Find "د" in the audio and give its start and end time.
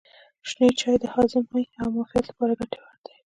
1.01-1.05